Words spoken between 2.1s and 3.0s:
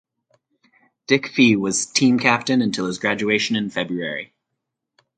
captain until his